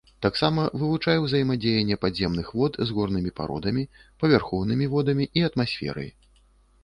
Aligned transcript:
Таксама 0.25 0.61
вывучае 0.83 1.13
узаемадзеянне 1.25 1.97
падземных 2.05 2.47
вод 2.61 2.79
з 2.91 2.97
горнымі 2.99 3.31
пародамі, 3.39 3.83
павярхоўнымі 4.23 4.85
водамі 4.95 5.25
і 5.41 5.47
атмасферай. 5.51 6.09